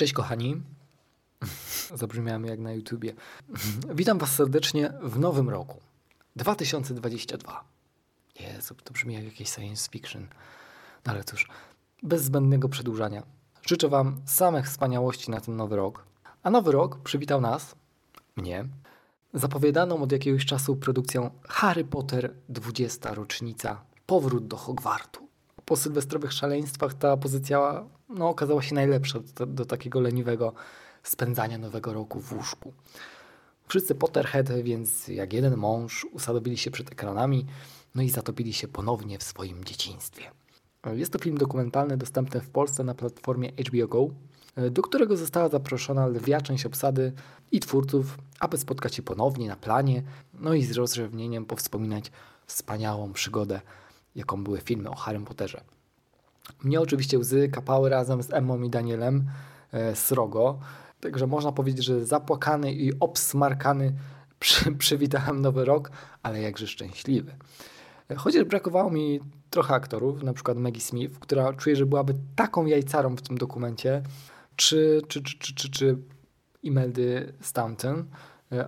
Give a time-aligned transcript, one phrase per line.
[0.00, 0.62] Cześć kochani.
[1.94, 3.14] Zabrzmiałem jak na YouTubie.
[3.94, 5.80] Witam Was serdecznie w nowym roku.
[6.36, 7.64] 2022.
[8.40, 10.26] Jezu, to brzmi jak jakieś science fiction.
[11.06, 11.48] No ale cóż,
[12.02, 13.22] bez zbędnego przedłużania.
[13.66, 16.04] Życzę Wam samych wspaniałości na ten nowy rok.
[16.42, 17.74] A nowy rok przywitał nas,
[18.36, 18.68] mnie,
[19.34, 23.14] zapowiadaną od jakiegoś czasu produkcją Harry Potter 20.
[23.14, 25.29] rocznica Powrót do Hogwartu.
[25.70, 30.52] Po sylwestrowych szaleństwach ta pozycja no, okazała się najlepsza do, do takiego leniwego
[31.02, 32.72] spędzania nowego roku w łóżku.
[33.68, 37.46] Wszyscy Potterhead, więc jak jeden mąż, usadowili się przed ekranami,
[37.94, 40.30] no i zatopili się ponownie w swoim dzieciństwie.
[40.94, 44.08] Jest to film dokumentalny dostępny w Polsce na platformie HBO Go,
[44.70, 47.12] do którego została zaproszona lwia część obsady
[47.52, 50.02] i twórców, aby spotkać się ponownie na planie,
[50.34, 52.12] no i z rozrzewnieniem powspominać
[52.46, 53.60] wspaniałą przygodę,
[54.14, 55.60] jaką były filmy o Harrym Potterze.
[56.64, 59.30] Mnie oczywiście łzy kapały razem z Emmą i Danielem
[59.72, 60.58] e, Srogo,
[61.00, 63.92] także można powiedzieć, że zapłakany i obsmarkany
[64.40, 65.90] przy, przywitałem nowy rok,
[66.22, 67.34] ale jakże szczęśliwy.
[68.16, 69.20] Chociaż brakowało mi
[69.50, 74.02] trochę aktorów, na przykład Maggie Smith, która czuję, że byłaby taką jajcarą w tym dokumencie,
[74.56, 75.98] czy, czy, czy, czy, czy, czy
[76.62, 78.04] Imeldy Stanton,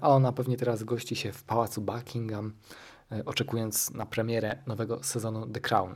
[0.00, 2.52] a ona pewnie teraz gości się w pałacu Buckingham,
[3.24, 5.94] oczekując na premierę nowego sezonu The Crown.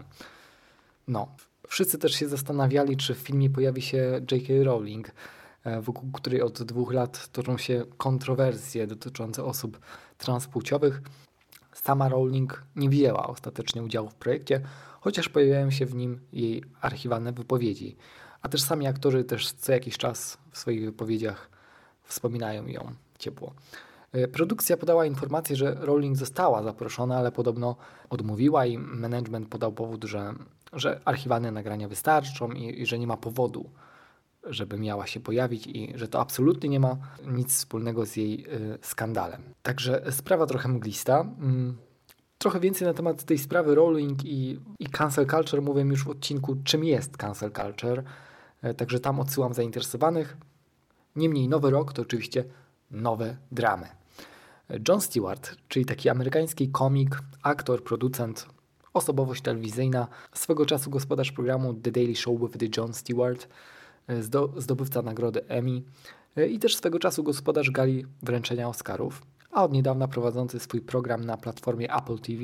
[1.09, 1.37] No,
[1.69, 4.53] wszyscy też się zastanawiali, czy w filmie pojawi się J.K.
[4.65, 5.11] Rowling,
[5.81, 9.81] wokół której od dwóch lat toczą się kontrowersje dotyczące osób
[10.19, 11.03] transpłciowych.
[11.73, 14.61] Sama Rowling nie wzięła ostatecznie udziału w projekcie,
[15.01, 17.97] chociaż pojawiają się w nim jej archiwalne wypowiedzi.
[18.43, 21.51] A też sami aktorzy też co jakiś czas w swoich wypowiedziach
[22.05, 23.55] wspominają ją ciepło.
[24.15, 27.77] E, produkcja podała informację, że Rowling została zaproszona, ale podobno
[28.11, 30.35] odmówiła i management podał powód, że,
[30.73, 33.71] że archiwalne nagrania wystarczą i, i że nie ma powodu,
[34.45, 38.79] żeby miała się pojawić i że to absolutnie nie ma nic wspólnego z jej y,
[38.83, 39.43] skandalem.
[39.63, 41.21] Także sprawa trochę mglista.
[41.21, 41.77] Mm,
[42.39, 46.57] trochę więcej na temat tej sprawy Rowling i, i cancel culture mówię już w odcinku
[46.65, 48.03] czym jest cancel culture.
[48.65, 50.37] Y, także tam odsyłam zainteresowanych.
[51.17, 52.45] Niemniej nowy rok to oczywiście
[52.91, 54.04] nowe dramy.
[54.89, 58.47] John Stewart, czyli taki amerykański komik, aktor, producent,
[58.95, 63.49] osobowość telewizyjna, swego czasu gospodarz programu The Daily Show with the John Stewart,
[64.57, 65.83] zdobywca nagrody Emmy
[66.37, 71.25] e, i też swego czasu gospodarz gali wręczenia Oscarów, a od niedawna prowadzący swój program
[71.25, 72.43] na platformie Apple TV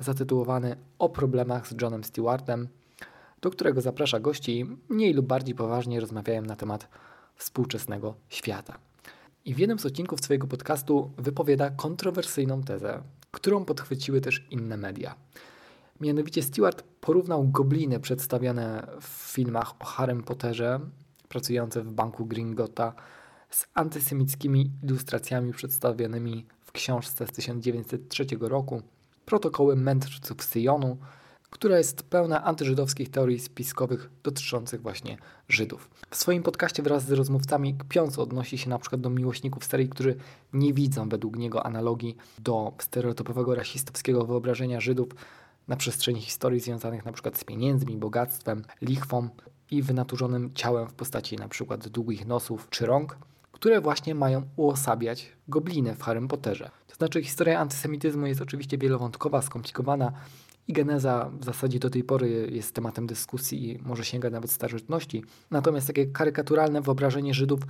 [0.00, 2.68] zatytułowany O problemach z Johnem Stewartem,
[3.40, 6.88] do którego zaprasza gości i mniej lub bardziej poważnie rozmawiają na temat
[7.36, 8.78] współczesnego świata.
[9.44, 15.14] I w jednym z odcinków swojego podcastu wypowiada kontrowersyjną tezę, którą podchwyciły też inne media.
[16.00, 20.80] Mianowicie Stewart porównał gobliny przedstawiane w filmach o Harrym Potterze,
[21.28, 22.94] pracujące w banku Gringotta,
[23.50, 28.82] z antysemickimi ilustracjami przedstawionymi w książce z 1903 roku
[29.24, 30.98] Protokoły mędrców Syjonu,
[31.54, 35.16] która jest pełna antyżydowskich teorii spiskowych dotyczących właśnie
[35.48, 35.90] Żydów.
[36.10, 40.16] W swoim podcaście wraz z rozmówcami kpiąc odnosi się na przykład do miłośników serii, którzy
[40.52, 45.08] nie widzą według niego analogii do stereotypowego rasistowskiego wyobrażenia Żydów
[45.68, 49.28] na przestrzeni historii związanych na przykład z pieniędzmi, bogactwem, lichwą
[49.70, 53.18] i wynaturzonym ciałem w postaci na przykład długich nosów czy rąk,
[53.52, 56.70] które właśnie mają uosabiać gobliny w Harrym Potterze.
[56.86, 60.12] To znaczy historia antysemityzmu jest oczywiście wielowątkowa, skomplikowana
[60.68, 65.22] i geneza w zasadzie do tej pory jest tematem dyskusji i może sięga nawet starożytności.
[65.50, 67.60] Natomiast takie karykaturalne wyobrażenie Żydów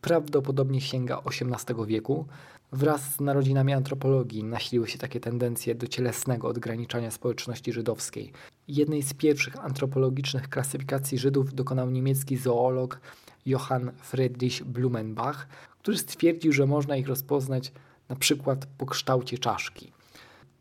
[0.00, 2.26] prawdopodobnie sięga XVIII wieku.
[2.72, 8.32] Wraz z narodzinami antropologii nasiliły się takie tendencje do cielesnego odgraniczania społeczności żydowskiej.
[8.68, 13.00] Jednej z pierwszych antropologicznych klasyfikacji Żydów dokonał niemiecki zoolog
[13.46, 15.48] Johann Friedrich Blumenbach,
[15.82, 17.72] który stwierdził, że można ich rozpoznać
[18.08, 19.92] na przykład po kształcie czaszki.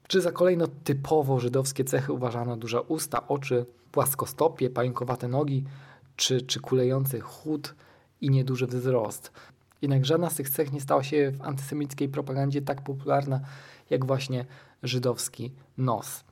[0.10, 5.64] Czy za kolejno typowo żydowskie cechy uważano duże usta, oczy, płaskostopie, pająkowate nogi,
[6.16, 7.76] czy, czy kulejący chód
[8.22, 9.32] i nieduży wzrost.
[9.82, 13.40] Jednak żadna z tych cech nie stała się w antysemickiej propagandzie tak popularna
[13.90, 14.46] jak właśnie
[14.84, 16.24] żydowski nos.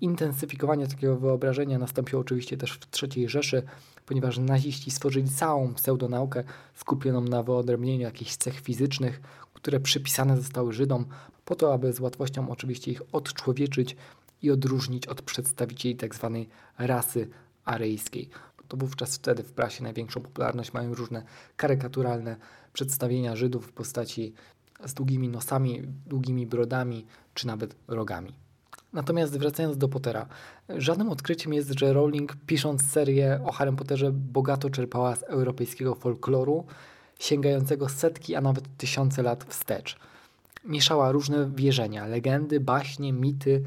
[0.00, 3.62] Zintensyfikowanie takiego wyobrażenia nastąpiło oczywiście też w III Rzeszy,
[4.06, 6.44] ponieważ naziści stworzyli całą pseudonaukę
[6.74, 9.20] skupioną na wyodrębnieniu jakichś cech fizycznych,
[9.54, 11.06] które przypisane zostały Żydom,
[11.44, 13.96] po to, aby z łatwością oczywiście ich odczłowieczyć
[14.42, 16.44] i odróżnić od przedstawicieli tzw.
[16.76, 17.28] Tak rasy
[17.64, 18.30] aryjskiej.
[18.68, 21.22] To wówczas wtedy w prasie największą popularność mają różne
[21.56, 22.36] karykaturalne
[22.72, 24.34] przedstawienia Żydów w postaci
[24.86, 28.41] z długimi nosami, długimi brodami czy nawet rogami.
[28.92, 30.26] Natomiast wracając do Pottera,
[30.68, 36.64] żadnym odkryciem jest, że Rowling pisząc serię o Harry Potterze bogato czerpała z europejskiego folkloru,
[37.18, 39.96] sięgającego setki, a nawet tysiące lat wstecz.
[40.64, 43.62] Mieszała różne wierzenia, legendy, baśnie, mity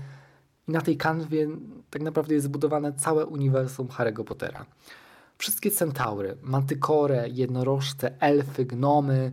[0.68, 1.48] i na tej kanwie
[1.89, 4.66] tak naprawdę jest zbudowane całe uniwersum Harry'ego Pottera.
[5.38, 9.31] Wszystkie centaury, mantycore, jednorożce, elfy, gnomy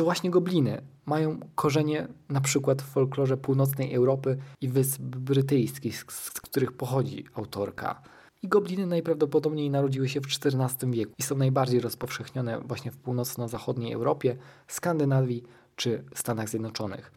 [0.00, 6.30] czy właśnie gobliny mają korzenie na przykład w folklorze północnej Europy i Wysp Brytyjskich, z
[6.30, 8.02] których pochodzi autorka.
[8.42, 13.92] I gobliny najprawdopodobniej narodziły się w XIV wieku i są najbardziej rozpowszechnione właśnie w północno-zachodniej
[13.92, 14.36] Europie,
[14.68, 15.42] Skandynawii
[15.76, 17.12] czy Stanach Zjednoczonych.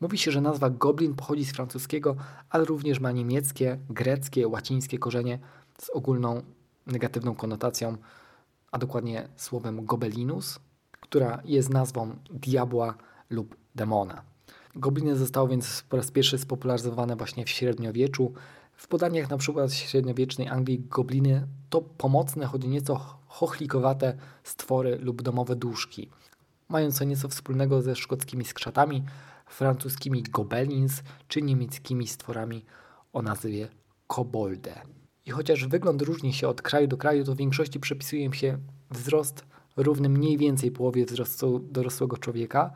[0.00, 2.16] Mówi się, że nazwa goblin pochodzi z francuskiego,
[2.50, 5.38] ale również ma niemieckie, greckie, łacińskie korzenie
[5.78, 6.42] z ogólną
[6.86, 7.96] negatywną konotacją,
[8.72, 10.58] a dokładnie słowem gobelinus,
[11.04, 12.94] która jest nazwą diabła
[13.30, 14.22] lub demona.
[14.74, 18.32] Gobliny zostały więc po raz pierwszy spopularyzowane właśnie w średniowieczu.
[18.76, 22.96] W podaniach na przykład średniowiecznej Anglii gobliny to pomocne, choć nieco
[23.26, 26.10] chochlikowate stwory lub domowe duszki.
[26.68, 29.04] Mają co nieco wspólnego ze szkockimi skrzatami,
[29.46, 32.64] francuskimi gobelins czy niemieckimi stworami
[33.12, 33.68] o nazwie
[34.06, 34.80] kobolde.
[35.26, 38.58] I chociaż wygląd różni się od kraju do kraju, to w większości przypisuje im się
[38.90, 39.44] wzrost
[39.76, 42.70] równy mniej więcej połowie wzrostu dorosłego człowieka.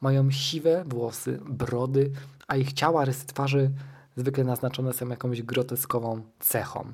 [0.00, 2.10] Mają siwe włosy, brody,
[2.48, 3.70] a ich ciała, rysy twarzy
[4.16, 6.92] zwykle naznaczone są jakąś groteskową cechą.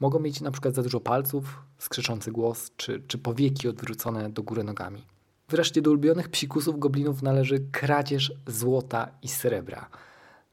[0.00, 4.64] Mogą mieć na przykład za dużo palców, skrzyczący głos, czy, czy powieki odwrócone do góry
[4.64, 5.02] nogami.
[5.48, 9.88] Wreszcie do ulubionych psikusów goblinów należy kradzież złota i srebra.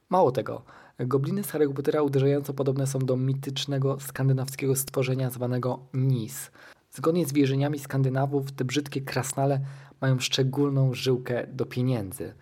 [0.09, 0.63] Mało tego,
[0.99, 6.51] gobliny z Harry'ego Pottera uderzająco podobne są do mitycznego skandynawskiego stworzenia zwanego Nis.
[6.95, 9.59] Zgodnie z wierzeniami Skandynawów te brzydkie krasnale
[10.01, 12.33] mają szczególną żyłkę do pieniędzy.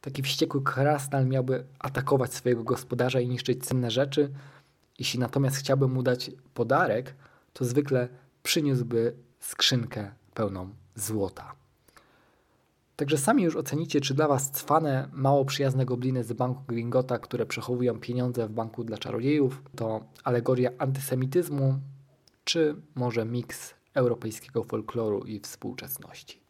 [0.00, 4.30] Taki wściekły krasnal miałby atakować swojego gospodarza i niszczyć cenne rzeczy.
[4.98, 7.14] Jeśli natomiast chciałby mu dać podarek,
[7.52, 8.08] to zwykle
[8.42, 11.54] przyniósłby skrzynkę pełną złota.
[12.96, 17.46] Także sami już ocenicie, czy dla Was cwane, mało przyjazne gobliny z banku Gringota, które
[17.46, 21.78] przechowują pieniądze w banku dla czarodziejów, to alegoria antysemityzmu,
[22.44, 26.45] czy może miks europejskiego folkloru i współczesności.